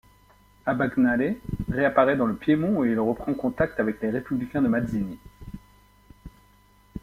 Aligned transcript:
Abbagnale 0.65 1.35
réapparaît 1.69 2.15
dans 2.17 2.25
le 2.25 2.35
Piémont 2.35 2.83
et 2.83 2.89
il 2.89 2.99
reprend 2.99 3.35
contacts 3.35 3.79
avec 3.79 4.01
les 4.01 4.09
républicains 4.09 4.63
de 4.63 4.67
Mazzini. 4.67 5.19